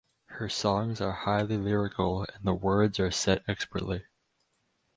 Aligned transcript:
Her 0.29 0.49
songs 0.49 0.99
are 0.99 1.11
highly 1.11 1.57
lyrical 1.57 2.23
and 2.23 2.43
the 2.43 2.55
words 2.55 2.99
are 2.99 3.11
set 3.11 3.43
expertly. 3.47 4.05